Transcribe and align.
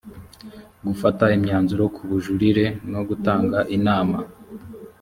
gufata 0.87 1.25
imyanzuro 1.37 1.83
ku 1.95 2.01
bujurire 2.09 2.65
no 2.91 3.01
gutanga 3.09 3.59
inama 3.77 4.17